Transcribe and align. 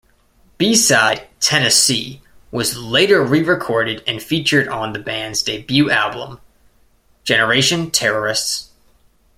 B-side 0.57 1.27
"Tennessee" 1.39 2.23
was 2.49 2.75
later 2.75 3.23
re-recorded 3.23 4.03
and 4.07 4.19
featured 4.19 4.67
on 4.67 4.93
the 4.93 4.99
band's 4.99 5.43
debut 5.43 5.91
album 5.91 6.41
"Generation 7.23 7.91
Terrorists". 7.91 8.71